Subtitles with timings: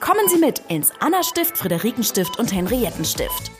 [0.00, 3.50] Kommen Sie mit ins Anna-Stift, Friederikenstift und Henriettenstift.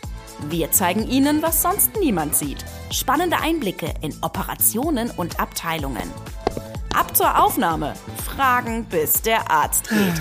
[0.49, 2.65] Wir zeigen Ihnen, was sonst niemand sieht.
[2.91, 6.11] Spannende Einblicke in Operationen und Abteilungen.
[6.95, 7.95] Ab zur Aufnahme.
[8.25, 10.15] Fragen, bis der Arzt geht.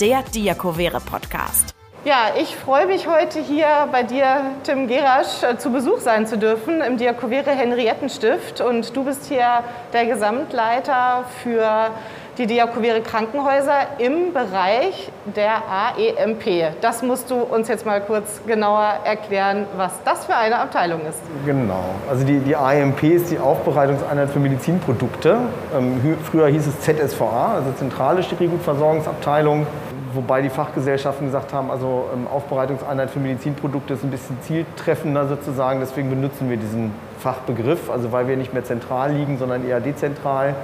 [0.00, 1.74] Der Diakovere Podcast.
[2.04, 6.36] Ja, ich freue mich heute hier bei dir, Tim Gerasch, äh, zu Besuch sein zu
[6.36, 8.60] dürfen im Diakovere Henriettenstift.
[8.60, 9.64] Und du bist hier
[9.94, 11.92] der Gesamtleiter für
[12.38, 16.80] die Diakovere Krankenhäuser im Bereich der AEMP.
[16.80, 21.20] Das musst du uns jetzt mal kurz genauer erklären, was das für eine Abteilung ist.
[21.46, 25.38] Genau, also die, die AEMP ist die Aufbereitungseinheit für Medizinprodukte.
[25.76, 29.66] Ähm, früher hieß es ZSVA, also Zentrale Sterilgutversorgungsabteilung
[30.14, 35.80] wobei die Fachgesellschaften gesagt haben, also ähm, Aufbereitungseinheit für Medizinprodukte ist ein bisschen zieltreffender sozusagen,
[35.80, 40.54] deswegen benutzen wir diesen Fachbegriff, also weil wir nicht mehr zentral liegen, sondern eher dezentral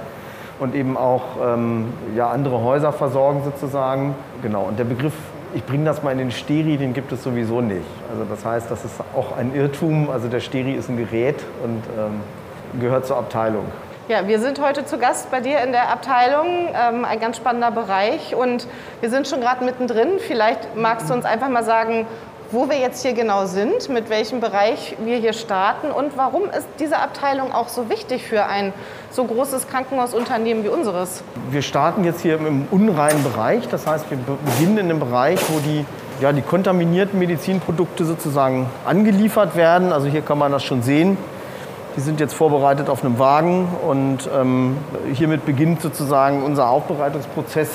[0.61, 4.15] und eben auch ähm, ja, andere Häuser versorgen sozusagen.
[4.43, 5.13] Genau, und der Begriff,
[5.55, 7.81] ich bringe das mal in den Steri, den gibt es sowieso nicht.
[8.11, 10.11] Also das heißt, das ist auch ein Irrtum.
[10.11, 13.65] Also der Steri ist ein Gerät und ähm, gehört zur Abteilung.
[14.07, 17.71] Ja, wir sind heute zu Gast bei dir in der Abteilung, ähm, ein ganz spannender
[17.71, 18.67] Bereich und
[18.99, 20.19] wir sind schon gerade mittendrin.
[20.19, 22.05] Vielleicht magst du uns einfach mal sagen,
[22.51, 26.67] wo wir jetzt hier genau sind, mit welchem Bereich wir hier starten und warum ist
[26.79, 28.73] diese Abteilung auch so wichtig für ein
[29.09, 31.23] so großes Krankenhausunternehmen wie unseres?
[31.49, 35.59] Wir starten jetzt hier im unreinen Bereich, das heißt, wir beginnen in einem Bereich, wo
[35.59, 35.85] die
[36.19, 39.91] ja, die kontaminierten Medizinprodukte sozusagen angeliefert werden.
[39.91, 41.17] Also hier kann man das schon sehen.
[41.97, 44.77] Die sind jetzt vorbereitet auf einem Wagen und ähm,
[45.13, 47.69] hiermit beginnt sozusagen unser Aufbereitungsprozess,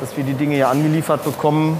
[0.00, 1.78] dass wir die Dinge hier angeliefert bekommen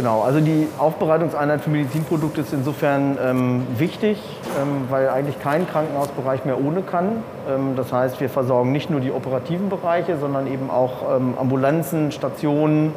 [0.00, 4.16] Genau, also die Aufbereitungseinheit für Medizinprodukte ist insofern ähm, wichtig,
[4.58, 7.22] ähm, weil eigentlich kein Krankenhausbereich mehr ohne kann.
[7.46, 12.12] Ähm, das heißt, wir versorgen nicht nur die operativen Bereiche, sondern eben auch ähm, Ambulanzen,
[12.12, 12.94] Stationen,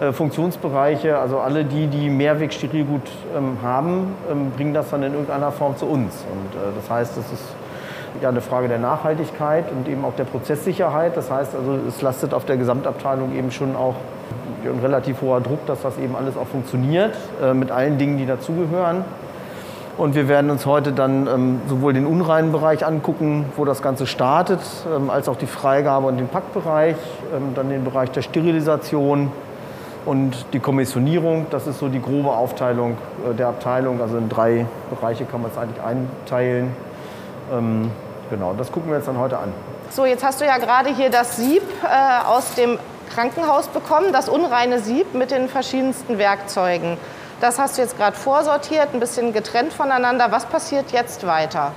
[0.00, 1.18] äh, Funktionsbereiche.
[1.18, 3.02] Also alle die, die Mehrwegsterilgut
[3.36, 6.24] ähm, haben, ähm, bringen das dann in irgendeiner Form zu uns.
[6.32, 7.44] Und äh, das heißt, das ist
[8.20, 11.16] ja eine Frage der Nachhaltigkeit und eben auch der Prozesssicherheit.
[11.16, 13.94] Das heißt also, es lastet auf der Gesamtabteilung eben schon auch
[14.64, 18.26] ein relativ hoher Druck, dass das eben alles auch funktioniert, äh, mit allen Dingen, die
[18.26, 19.04] dazugehören.
[19.96, 24.06] Und wir werden uns heute dann ähm, sowohl den unreinen Bereich angucken, wo das Ganze
[24.06, 24.60] startet,
[24.94, 26.96] ähm, als auch die Freigabe und den Packbereich,
[27.36, 29.30] ähm, dann den Bereich der Sterilisation
[30.06, 31.46] und die Kommissionierung.
[31.50, 32.96] Das ist so die grobe Aufteilung
[33.30, 34.00] äh, der Abteilung.
[34.00, 36.68] Also in drei Bereiche kann man es eigentlich einteilen.
[37.50, 37.90] Ähm,
[38.30, 39.52] genau, das gucken wir uns dann heute an.
[39.90, 42.78] So, jetzt hast du ja gerade hier das Sieb äh, aus dem
[43.12, 46.96] Krankenhaus bekommen, das unreine Sieb mit den verschiedensten Werkzeugen.
[47.40, 50.30] Das hast du jetzt gerade vorsortiert, ein bisschen getrennt voneinander.
[50.30, 51.72] Was passiert jetzt weiter?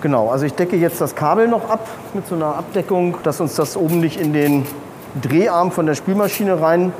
[0.00, 3.56] Genau, also ich decke jetzt das Kabel noch ab mit so einer Abdeckung, dass uns
[3.56, 4.66] das oben nicht in den
[5.20, 6.92] Dreharm von der Spülmaschine rein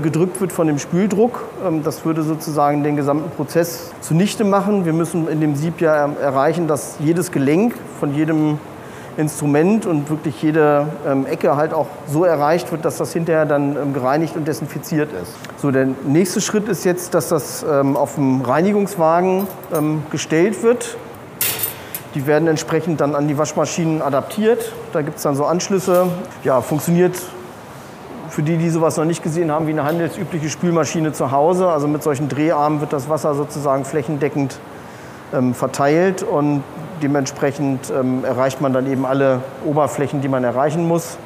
[0.00, 1.44] gedrückt wird von dem Spüldruck.
[1.66, 4.84] Ähm, das würde sozusagen den gesamten Prozess zunichte machen.
[4.84, 8.58] Wir müssen in dem Sieb ja erreichen, dass jedes Gelenk von jedem
[9.18, 13.76] Instrument und wirklich jede ähm, Ecke halt auch so erreicht wird, dass das hinterher dann
[13.76, 15.32] ähm, gereinigt und desinfiziert ist.
[15.60, 20.96] So, der nächste Schritt ist jetzt, dass das ähm, auf dem Reinigungswagen ähm, gestellt wird.
[22.14, 24.72] Die werden entsprechend dann an die Waschmaschinen adaptiert.
[24.92, 26.06] Da gibt es dann so Anschlüsse.
[26.44, 27.14] Ja, funktioniert
[28.38, 31.66] für die, die sowas noch nicht gesehen haben, wie eine handelsübliche Spülmaschine zu Hause.
[31.66, 34.60] Also mit solchen Dreharmen wird das Wasser sozusagen flächendeckend
[35.34, 36.62] ähm, verteilt und
[37.02, 41.18] dementsprechend ähm, erreicht man dann eben alle Oberflächen, die man erreichen muss.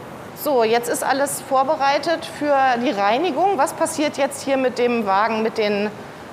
[0.43, 3.59] So, jetzt ist alles vorbereitet für die Reinigung.
[3.59, 5.91] Was passiert jetzt hier mit dem Wagen, mit den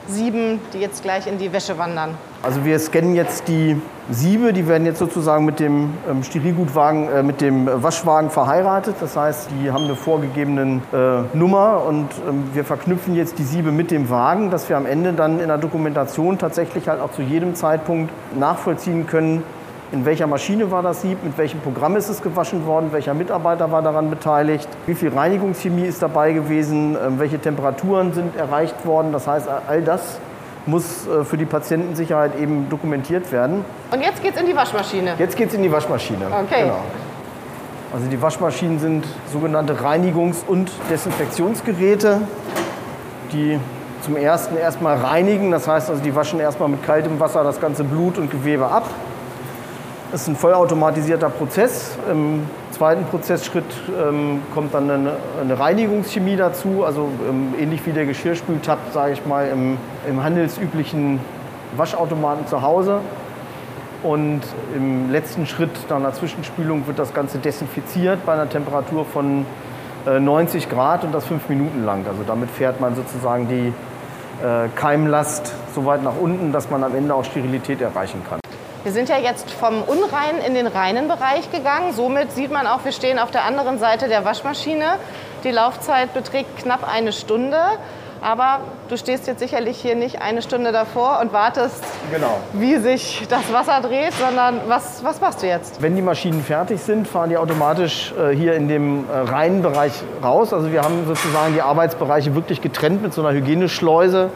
[0.10, 2.16] Sieben, die jetzt gleich in die Wäsche wandern?
[2.42, 7.22] Also wir scannen jetzt die Siebe, die werden jetzt sozusagen mit dem ähm, Sterilgutwagen, äh,
[7.22, 8.96] mit dem Waschwagen verheiratet.
[9.00, 13.72] Das heißt, die haben eine vorgegebene äh, Nummer und ähm, wir verknüpfen jetzt die Siebe
[13.72, 17.22] mit dem Wagen, dass wir am Ende dann in der Dokumentation tatsächlich halt auch zu
[17.22, 19.44] jedem Zeitpunkt nachvollziehen können,
[19.92, 23.72] in welcher Maschine war das Sieb, mit welchem Programm ist es gewaschen worden, welcher Mitarbeiter
[23.72, 29.12] war daran beteiligt, wie viel Reinigungschemie ist dabei gewesen, äh, welche Temperaturen sind erreicht worden.
[29.12, 30.20] Das heißt, all das
[30.66, 33.66] muss äh, für die Patientensicherheit eben dokumentiert werden.
[33.92, 35.16] Und jetzt geht es in die Waschmaschine?
[35.18, 36.26] Jetzt geht es in die Waschmaschine.
[36.26, 36.64] Okay.
[36.64, 36.80] Genau.
[37.92, 42.22] Also die Waschmaschinen sind sogenannte Reinigungs- und Desinfektionsgeräte,
[43.34, 43.60] die
[44.02, 45.50] zum ersten erstmal reinigen.
[45.50, 48.86] Das heißt also, die waschen erstmal mit kaltem Wasser das ganze Blut und Gewebe ab.
[50.12, 51.96] Das ist ein vollautomatisierter Prozess.
[52.10, 53.66] Im zweiten Prozessschritt
[54.02, 59.26] ähm, kommt dann eine, eine, Reinigungschemie dazu, also ähm, ähnlich wie der Geschirrspültab, sage ich
[59.28, 59.78] mal, im,
[60.08, 61.20] im handelsüblichen
[61.78, 63.02] Waschautomaten zu Hause.
[64.02, 64.42] Und
[64.76, 69.46] im letzten Schritt, nach einer Zwischenspülung, wird das Ganze desinfiziert bei einer Temperatur von
[70.08, 72.04] äh, 90 Grad und das fünf Minuten lang.
[72.08, 73.74] Also damit fährt man sozusagen die
[74.44, 78.40] äh, Keimlast so weit nach unten, dass man am Ende auch Sterilität erreichen kann.
[78.90, 81.94] Wir sind ja jetzt vom unreinen in den reinen Bereich gegangen.
[81.94, 84.96] Somit sieht man auch, wir stehen auf der anderen Seite der Waschmaschine.
[85.44, 87.60] Die Laufzeit beträgt knapp eine Stunde.
[88.20, 92.40] Aber du stehst jetzt sicherlich hier nicht eine Stunde davor und wartest, Genau.
[92.54, 95.80] wie sich das Wasser dreht, sondern was, was machst du jetzt?
[95.84, 99.94] Wenn die Maschinen fertig sind, fahren die automatisch äh, hier in dem äh, reinen Bereich
[100.24, 100.52] raus.
[100.52, 104.32] Also wir haben sozusagen die Arbeitsbereiche wirklich getrennt mit so einer Hygieneschleuse,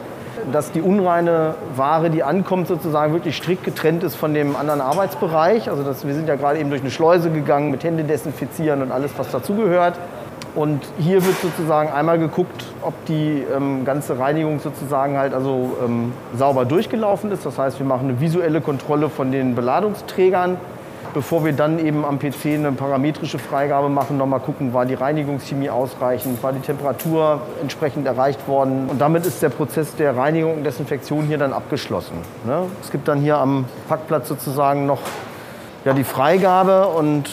[0.52, 5.70] dass die unreine Ware, die ankommt, sozusagen wirklich strikt getrennt ist von dem anderen Arbeitsbereich.
[5.70, 8.92] Also das, wir sind ja gerade eben durch eine Schleuse gegangen mit Hände desinfizieren und
[8.92, 9.98] alles, was dazugehört.
[10.54, 16.12] Und hier wird sozusagen einmal geguckt, ob die ähm, ganze Reinigung sozusagen halt also ähm,
[16.36, 17.44] sauber durchgelaufen ist.
[17.44, 20.56] Das heißt, wir machen eine visuelle Kontrolle von den Beladungsträgern,
[21.14, 25.70] bevor wir dann eben am PC eine parametrische Freigabe machen, nochmal gucken, war die Reinigungschemie
[25.70, 28.88] ausreichend, war die Temperatur entsprechend erreicht worden.
[28.90, 32.18] Und damit ist der Prozess der Reinigung und Desinfektion hier dann abgeschlossen.
[32.44, 32.64] Ne?
[32.82, 35.00] Es gibt dann hier am Packplatz sozusagen noch
[35.84, 37.30] ja, die Freigabe und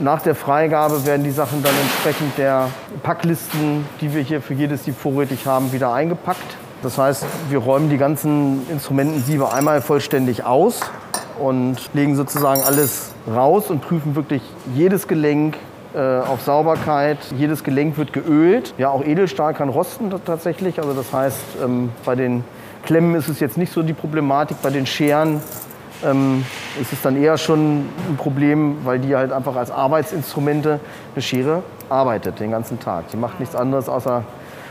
[0.00, 2.68] nach der Freigabe werden die Sachen dann entsprechend der
[3.02, 6.56] Packlisten, die wir hier für jedes Sieb vorrätig haben, wieder eingepackt.
[6.82, 10.80] Das heißt, wir räumen die ganzen Instrumentensiebe einmal vollständig aus
[11.40, 14.42] und legen sozusagen alles raus und prüfen wirklich
[14.74, 15.56] jedes Gelenk
[15.94, 17.18] äh, auf Sauberkeit.
[17.36, 18.74] Jedes Gelenk wird geölt.
[18.78, 20.78] Ja, auch Edelstahl kann rosten tatsächlich.
[20.78, 22.44] Also das heißt, ähm, bei den
[22.84, 24.58] Klemmen ist es jetzt nicht so die Problematik.
[24.62, 25.40] Bei den Scheren
[26.04, 26.44] ähm,
[26.80, 30.80] ist es dann eher schon ein Problem, weil die halt einfach als Arbeitsinstrumente
[31.14, 33.08] eine Schere arbeitet den ganzen Tag.
[33.08, 34.24] Die macht nichts anderes außer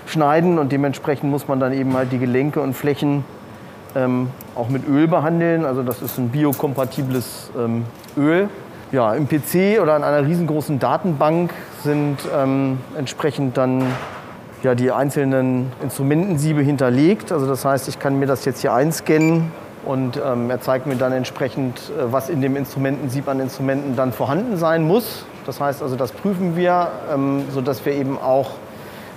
[0.06, 3.24] schneiden und dementsprechend muss man dann eben halt die Gelenke und Flächen
[3.96, 5.66] ähm, auch mit Öl behandeln.
[5.66, 7.86] Also das ist ein biokompatibles ähm,
[8.18, 8.50] Öl.
[8.92, 11.54] Ja, im PC oder in einer riesengroßen Datenbank
[11.84, 13.84] sind ähm, entsprechend dann
[14.64, 17.32] ja, die einzelnen Instrumentensiebe hinterlegt.
[17.32, 19.52] Also das heißt, ich kann mir das jetzt hier einscannen
[19.86, 24.12] und ähm, er zeigt mir dann entsprechend, äh, was in dem Instrumentensieb an Instrumenten dann
[24.12, 25.26] vorhanden sein muss.
[25.46, 28.52] Das heißt also, das prüfen wir, ähm, sodass wir eben auch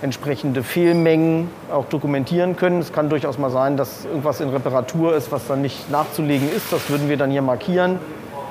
[0.02, 2.80] entsprechende Fehlmengen auch dokumentieren können.
[2.80, 6.72] Es kann durchaus mal sein, dass irgendwas in Reparatur ist, was dann nicht nachzulegen ist.
[6.72, 7.98] Das würden wir dann hier markieren.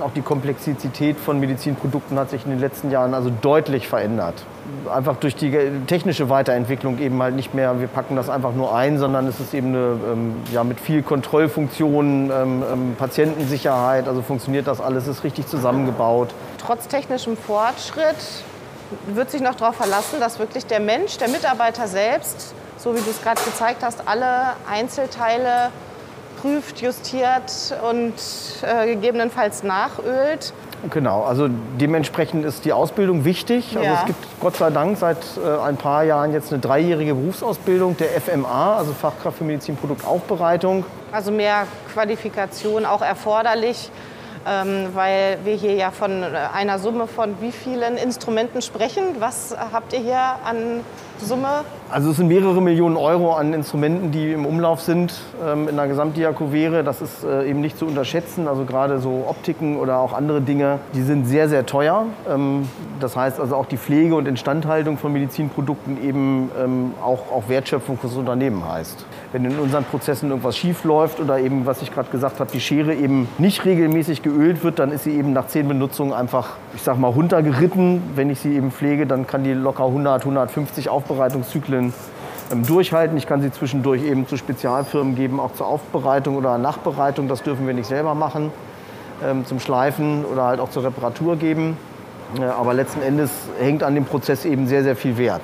[0.02, 4.34] Auch die Komplexität von Medizinprodukten hat sich in den letzten Jahren also deutlich verändert.
[4.92, 5.52] Einfach durch die
[5.86, 9.54] technische Weiterentwicklung eben halt nicht mehr, wir packen das einfach nur ein, sondern es ist
[9.54, 15.24] eben eine, ähm, ja, mit viel Kontrollfunktionen, ähm, ähm, Patientensicherheit, also funktioniert das alles, ist
[15.24, 16.30] richtig zusammengebaut.
[16.58, 18.16] Trotz technischem Fortschritt
[19.08, 23.10] wird sich noch darauf verlassen, dass wirklich der Mensch, der Mitarbeiter selbst, so wie du
[23.10, 25.70] es gerade gezeigt hast, alle Einzelteile
[26.42, 27.52] prüft, justiert
[27.90, 28.14] und
[28.64, 30.54] äh, gegebenenfalls nachölt.
[30.90, 31.48] Genau, also
[31.80, 33.78] dementsprechend ist die Ausbildung wichtig.
[33.78, 34.00] Also Ja.
[34.00, 38.10] es gibt Gott sei Dank seit äh, ein paar Jahren jetzt eine dreijährige Berufsausbildung der
[38.20, 40.84] FMA, also Fachkraft für Medizinproduktaufbereitung.
[41.12, 43.92] Also mehr Qualifikation auch erforderlich,
[44.46, 49.04] weil wir hier ja von einer Summe von wie vielen Instrumenten sprechen.
[49.20, 50.84] Was habt ihr hier an
[51.26, 51.64] Summe?
[51.92, 55.14] Also es sind mehrere Millionen Euro an Instrumenten, die im Umlauf sind
[55.46, 56.84] ähm, in der Gesamtdiakovere.
[56.84, 58.48] Das ist äh, eben nicht zu unterschätzen.
[58.48, 62.06] Also gerade so Optiken oder auch andere Dinge, die sind sehr, sehr teuer.
[62.30, 62.70] Ähm,
[63.02, 67.98] das heißt also auch die Pflege und Instandhaltung von Medizinprodukten eben ähm, auch, auch Wertschöpfung
[67.98, 69.06] fürs Unternehmen heißt.
[69.34, 72.62] Wenn in unseren Prozessen irgendwas schief läuft oder eben, was ich gerade gesagt habe, die
[72.62, 76.82] Schere eben nicht regelmäßig geölt wird, dann ist sie eben nach zehn Benutzungen einfach, ich
[76.82, 78.02] sag mal, runtergeritten.
[78.16, 81.11] Wenn ich sie eben pflege, dann kann die locker 100, 150 Aufbereitungszyklen
[82.52, 83.18] ähm, durchhalten.
[83.18, 87.28] Ich kann sie zwischendurch eben zu Spezialfirmen geben, auch zur Aufbereitung oder Nachbereitung.
[87.28, 88.52] Das dürfen wir nicht selber machen.
[89.24, 91.78] Ähm, zum Schleifen oder halt auch zur Reparatur geben.
[92.40, 95.42] Äh, aber letzten Endes hängt an dem Prozess eben sehr, sehr viel Wert.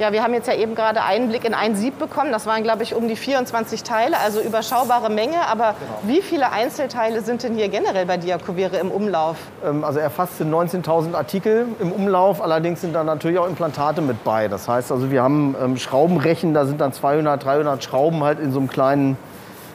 [0.00, 2.32] Ja, wir haben jetzt ja eben gerade einen Blick in ein Sieb bekommen.
[2.32, 5.46] Das waren, glaube ich, um die 24 Teile, also überschaubare Menge.
[5.46, 9.36] Aber wie viele Einzelteile sind denn hier generell bei Diakovere im Umlauf?
[9.62, 14.24] Ähm, Also erfasst sind 19.000 Artikel im Umlauf, allerdings sind da natürlich auch Implantate mit
[14.24, 14.48] bei.
[14.48, 18.52] Das heißt also, wir haben ähm, Schraubenrechen, da sind dann 200, 300 Schrauben halt in
[18.52, 19.18] so einem kleinen,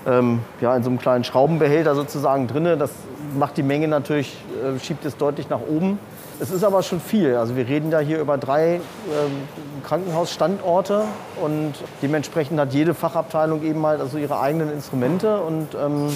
[0.08, 2.80] ähm, ja, in so einem kleinen Schraubenbehälter sozusagen drin.
[2.80, 2.90] Das
[3.38, 6.00] macht die Menge natürlich, äh, schiebt es deutlich nach oben.
[6.42, 7.36] Es ist aber schon viel.
[7.36, 8.82] Also wir reden da hier über drei ähm,
[9.86, 11.04] Krankenhausstandorte
[11.42, 16.10] und dementsprechend hat jede Fachabteilung eben halt also ihre eigenen Instrumente und ähm,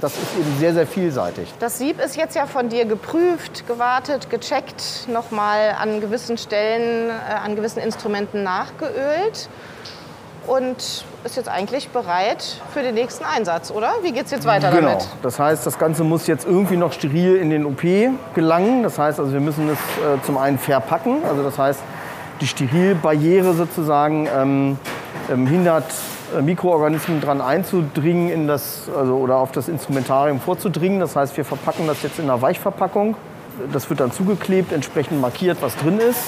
[0.00, 1.52] das ist eben sehr, sehr vielseitig.
[1.58, 7.34] Das Sieb ist jetzt ja von dir geprüft, gewartet, gecheckt, nochmal an gewissen Stellen, äh,
[7.44, 9.50] an gewissen Instrumenten nachgeölt
[10.46, 13.90] und ist jetzt eigentlich bereit für den nächsten Einsatz, oder?
[14.02, 14.90] Wie geht's jetzt weiter Genau.
[14.90, 15.06] damit?
[15.22, 17.82] Das heißt, das Ganze muss jetzt irgendwie noch steril in den OP
[18.34, 18.82] gelangen.
[18.84, 21.18] Das heißt, also wir müssen es äh, zum einen verpacken.
[21.28, 21.80] Also das heißt,
[22.40, 24.78] die Sterilbarriere sozusagen ähm,
[25.30, 25.84] ähm, hindert
[26.36, 31.00] äh, Mikroorganismen dran einzudringen in das, also, oder auf das Instrumentarium vorzudringen.
[31.00, 33.16] Das heißt, wir verpacken das jetzt in einer Weichverpackung.
[33.72, 36.20] Das wird dann zugeklebt, entsprechend markiert, was drin ist.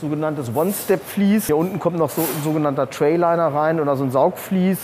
[0.00, 1.46] Sogenanntes One-Step-Vlies.
[1.46, 4.78] Hier unten kommt noch so ein sogenannter Trayliner rein oder so ein Saugvlies.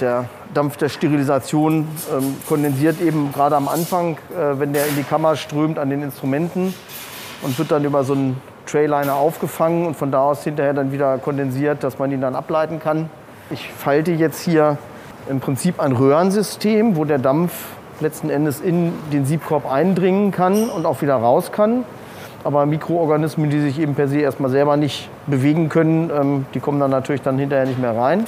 [0.00, 5.02] Der Dampf der Sterilisation ähm, kondensiert eben gerade am Anfang, äh, wenn der in die
[5.02, 6.74] Kammer strömt, an den Instrumenten
[7.42, 11.18] und wird dann über so einen Trayliner aufgefangen und von da aus hinterher dann wieder
[11.18, 13.10] kondensiert, dass man ihn dann ableiten kann.
[13.50, 14.78] Ich falte jetzt hier
[15.28, 17.52] im Prinzip ein Röhrensystem, wo der Dampf
[18.00, 21.84] letzten Endes in den Siebkorb eindringen kann und auch wieder raus kann.
[22.46, 26.78] Aber Mikroorganismen, die sich eben per se erstmal selber nicht bewegen können, ähm, die kommen
[26.78, 28.24] dann natürlich dann hinterher nicht mehr rein.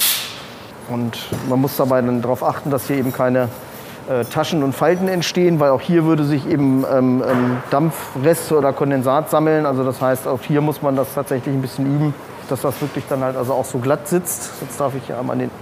[0.89, 1.17] Und
[1.49, 3.49] man muss dabei dann darauf achten, dass hier eben keine
[4.09, 8.73] äh, Taschen und Falten entstehen, weil auch hier würde sich eben ähm, ähm, Dampfreste oder
[8.73, 9.67] Kondensat sammeln.
[9.67, 12.13] Also das heißt, auch hier muss man das tatsächlich ein bisschen üben,
[12.49, 14.51] dass das wirklich dann halt also auch so glatt sitzt.
[14.61, 15.53] Jetzt darf ich hier einmal den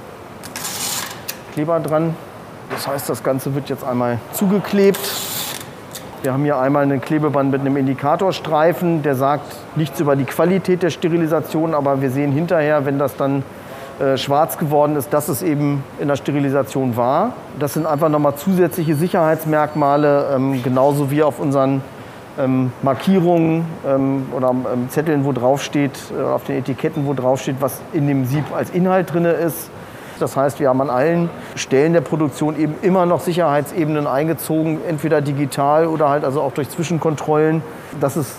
[1.53, 2.17] Kleber dran.
[2.71, 5.26] Das heißt, das Ganze wird jetzt einmal zugeklebt.
[6.23, 10.83] Wir haben hier einmal einen Klebeband mit einem Indikatorstreifen, der sagt nichts über die Qualität
[10.83, 13.43] der Sterilisation, aber wir sehen hinterher, wenn das dann
[14.01, 17.33] äh, schwarz geworden ist, dass es eben in der Sterilisation war.
[17.59, 21.83] Das sind einfach nochmal zusätzliche Sicherheitsmerkmale, ähm, genauso wie auf unseren
[22.39, 27.41] ähm, Markierungen ähm, oder ähm, Zetteln, wo drauf steht, äh, auf den Etiketten, wo drauf
[27.41, 29.71] steht, was in dem Sieb als Inhalt drin ist.
[30.19, 35.21] Das heißt, wir haben an allen Stellen der Produktion eben immer noch Sicherheitsebenen eingezogen, entweder
[35.21, 37.63] digital oder halt also auch durch Zwischenkontrollen,
[38.01, 38.35] dass es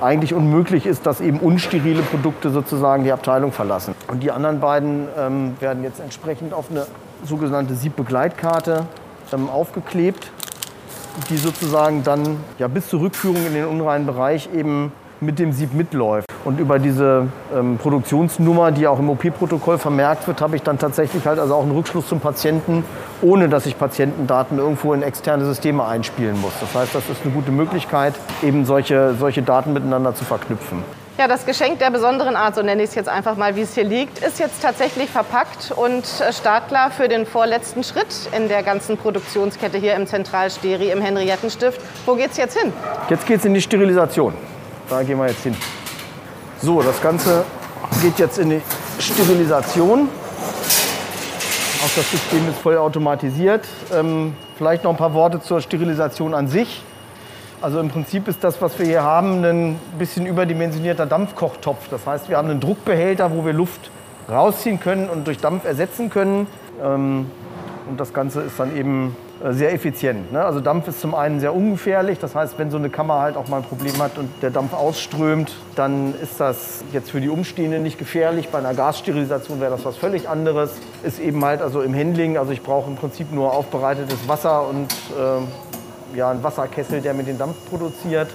[0.00, 3.94] eigentlich unmöglich ist, dass eben unsterile Produkte sozusagen die Abteilung verlassen.
[4.06, 6.86] Und die anderen beiden ähm, werden jetzt entsprechend auf eine
[7.24, 8.86] sogenannte Siebbegleitkarte
[9.32, 10.30] ähm, aufgeklebt
[11.30, 15.74] die sozusagen dann ja, bis zur Rückführung in den unreinen Bereich eben mit dem Sieb
[15.74, 16.28] mitläuft.
[16.44, 21.26] Und über diese ähm, Produktionsnummer, die auch im OP-Protokoll vermerkt wird, habe ich dann tatsächlich
[21.26, 22.84] halt also auch einen Rückschluss zum Patienten,
[23.20, 26.52] ohne dass ich Patientendaten irgendwo in externe Systeme einspielen muss.
[26.60, 30.84] Das heißt, das ist eine gute Möglichkeit, eben solche, solche Daten miteinander zu verknüpfen.
[31.18, 33.74] Ja, das Geschenk der besonderen Art, so nenne ich es jetzt einfach mal, wie es
[33.74, 38.62] hier liegt, ist jetzt tatsächlich verpackt und äh, startklar für den vorletzten Schritt in der
[38.62, 41.80] ganzen Produktionskette hier im Zentralsteri im Henriettenstift.
[42.06, 42.72] Wo geht es jetzt hin?
[43.10, 44.32] Jetzt geht es in die Sterilisation.
[44.88, 45.54] Da gehen wir jetzt hin.
[46.62, 47.44] So, das Ganze
[48.00, 48.62] geht jetzt in die
[48.98, 50.08] Sterilisation.
[51.84, 53.66] Auch das System ist vollautomatisiert.
[53.94, 56.82] Ähm, vielleicht noch ein paar Worte zur Sterilisation an sich.
[57.60, 61.88] Also im Prinzip ist das, was wir hier haben, ein bisschen überdimensionierter Dampfkochtopf.
[61.90, 63.90] Das heißt, wir haben einen Druckbehälter, wo wir Luft
[64.28, 66.46] rausziehen können und durch Dampf ersetzen können.
[66.82, 67.30] Ähm,
[67.88, 69.14] und das Ganze ist dann eben
[69.50, 70.32] sehr effizient.
[70.32, 70.44] Ne?
[70.44, 72.18] Also Dampf ist zum einen sehr ungefährlich.
[72.18, 74.72] Das heißt, wenn so eine Kammer halt auch mal ein Problem hat und der Dampf
[74.72, 78.48] ausströmt, dann ist das jetzt für die Umstehenden nicht gefährlich.
[78.48, 80.72] Bei einer Gassterilisation wäre das was völlig anderes.
[81.02, 84.92] Ist eben halt also im Handling, also ich brauche im Prinzip nur aufbereitetes Wasser und
[84.92, 88.28] äh, ja, ein Wasserkessel, der mit den Dampf produziert.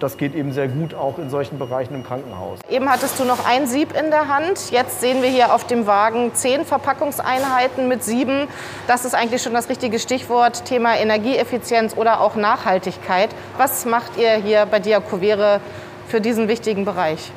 [0.00, 2.58] Das geht eben sehr gut auch in solchen Bereichen im Krankenhaus.
[2.70, 4.70] Eben hattest du noch ein Sieb in der Hand.
[4.70, 8.48] Jetzt sehen wir hier auf dem Wagen zehn Verpackungseinheiten mit sieben.
[8.86, 13.28] Das ist eigentlich schon das richtige Stichwort, Thema Energieeffizienz oder auch Nachhaltigkeit.
[13.58, 15.60] Was macht ihr hier bei Diakovere
[16.08, 17.30] für diesen wichtigen Bereich?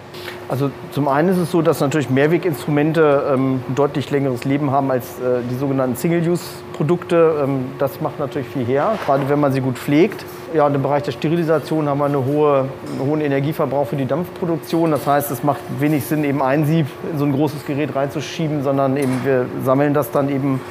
[0.48, 4.90] Also zum einen ist es so, dass natürlich Mehrweginstrumente ähm, ein deutlich längeres Leben haben
[4.90, 7.44] als äh, die sogenannten Single-Use-Produkte.
[7.44, 10.24] Ähm, das macht natürlich viel her, gerade wenn man sie gut pflegt.
[10.54, 14.92] Ja, im Bereich der Sterilisation haben wir eine hohe, einen hohen Energieverbrauch für die Dampfproduktion.
[14.92, 18.62] Das heißt, es macht wenig Sinn, eben ein Sieb in so ein großes Gerät reinzuschieben,
[18.62, 20.62] sondern eben wir sammeln das dann eben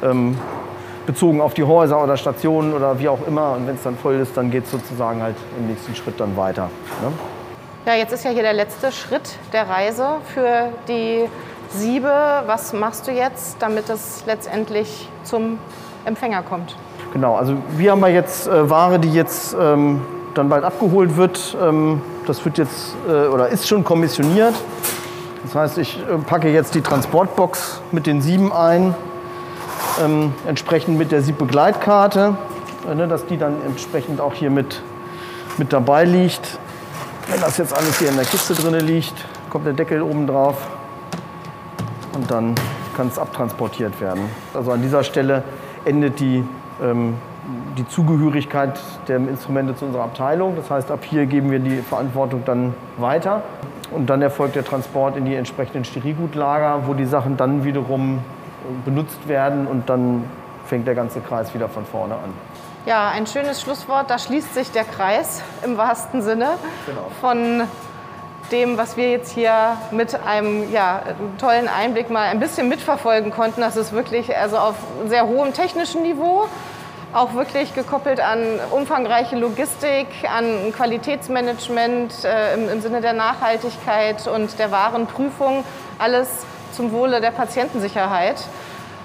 [0.00, 0.38] ähm,
[1.06, 3.54] bezogen auf die Häuser oder Stationen oder wie auch immer.
[3.54, 6.36] Und wenn es dann voll ist, dann geht es sozusagen halt im nächsten Schritt dann
[6.36, 6.70] weiter.
[7.02, 7.12] Ne?
[7.84, 11.28] Ja, jetzt ist ja hier der letzte Schritt der Reise für die
[11.70, 12.12] Siebe.
[12.46, 15.58] Was machst du jetzt, damit es letztendlich zum
[16.04, 16.76] Empfänger kommt?
[17.12, 20.00] Genau, also wir haben ja jetzt äh, Ware, die jetzt ähm,
[20.34, 21.56] dann bald abgeholt wird.
[21.60, 24.54] Ähm, das wird jetzt äh, oder ist schon kommissioniert.
[25.44, 28.94] Das heißt, ich äh, packe jetzt die Transportbox mit den Sieben ein,
[30.02, 32.36] ähm, entsprechend mit der Siebbegleitkarte,
[32.90, 34.80] äh, ne, dass die dann entsprechend auch hier mit,
[35.58, 36.58] mit dabei liegt.
[37.28, 39.14] Wenn das jetzt alles hier in der Kiste drin liegt,
[39.50, 40.56] kommt der Deckel oben drauf
[42.14, 42.54] und dann
[42.96, 44.22] kann es abtransportiert werden.
[44.54, 45.42] Also an dieser Stelle
[45.84, 46.44] endet die,
[47.76, 50.56] die Zugehörigkeit der Instrumente zu unserer Abteilung.
[50.56, 53.42] Das heißt, ab hier geben wir die Verantwortung dann weiter
[53.90, 58.20] und dann erfolgt der Transport in die entsprechenden Sterilgutlager, wo die Sachen dann wiederum
[58.84, 60.24] benutzt werden und dann
[60.66, 62.32] fängt der ganze Kreis wieder von vorne an.
[62.86, 64.10] Ja, ein schönes Schlusswort.
[64.10, 66.50] Da schließt sich der Kreis im wahrsten Sinne
[66.86, 67.06] Genau.
[67.20, 67.62] von
[68.50, 71.02] dem, was wir jetzt hier mit einem ja,
[71.38, 73.60] tollen Einblick mal ein bisschen mitverfolgen konnten.
[73.60, 74.74] Das ist wirklich also auf
[75.06, 76.48] sehr hohem technischen Niveau,
[77.12, 84.58] auch wirklich gekoppelt an umfangreiche Logistik, an Qualitätsmanagement äh, im, im Sinne der Nachhaltigkeit und
[84.58, 85.64] der Warenprüfung.
[85.98, 86.28] Alles
[86.72, 88.36] zum Wohle der Patientensicherheit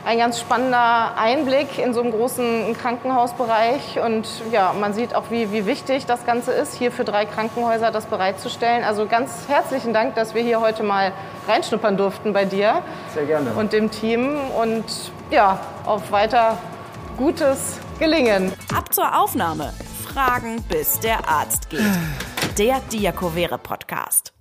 [0.08, 4.00] ein ganz spannender Einblick in so einem großen Krankenhausbereich.
[4.00, 7.92] Und ja, man sieht auch, wie, wie wichtig das Ganze ist, hier für drei Krankenhäuser
[7.92, 8.86] das bereitzustellen.
[8.86, 11.12] Also ganz herzlichen Dank, dass wir hier heute mal
[11.50, 12.84] reinschnuppern durften bei dir.
[13.14, 13.52] Sehr gerne.
[13.58, 14.38] Und dem Team.
[14.58, 14.86] Und
[15.30, 16.58] ja, auf weiter
[17.18, 18.54] gutes Gelingen.
[18.76, 19.74] Ab zur Aufnahme.
[20.06, 21.82] Fragen, bis der Arzt geht.
[22.60, 24.37] Der Diakovere Podcast.